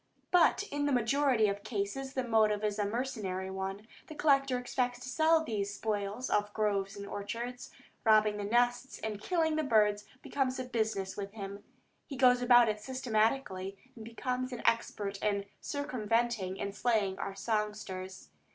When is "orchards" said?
7.05-7.69